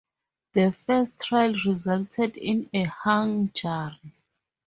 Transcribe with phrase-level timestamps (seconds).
[0.53, 4.13] The first trial resulted in a hung jury.